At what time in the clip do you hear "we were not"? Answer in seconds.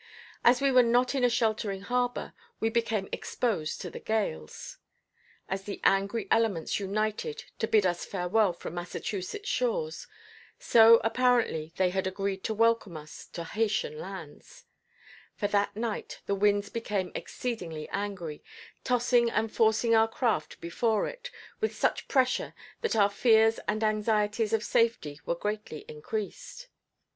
0.61-1.13